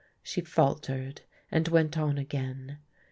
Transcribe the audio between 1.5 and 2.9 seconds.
and went on again.